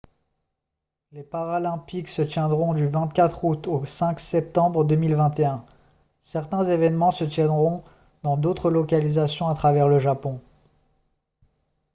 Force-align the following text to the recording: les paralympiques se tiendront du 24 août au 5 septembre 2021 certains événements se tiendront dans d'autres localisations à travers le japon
les 1.11 1.21
paralympiques 1.21 2.07
se 2.09 2.23
tiendront 2.23 2.73
du 2.73 2.87
24 2.87 3.45
août 3.45 3.67
au 3.67 3.85
5 3.85 4.19
septembre 4.19 4.83
2021 4.83 5.63
certains 6.23 6.63
événements 6.63 7.11
se 7.11 7.23
tiendront 7.23 7.83
dans 8.23 8.35
d'autres 8.35 8.71
localisations 8.71 9.47
à 9.47 9.53
travers 9.53 9.87
le 9.87 9.99
japon 9.99 10.41